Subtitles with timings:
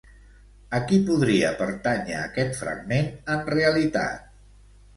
[0.77, 4.29] A qui podria pertànyer aquest fragment en realitat?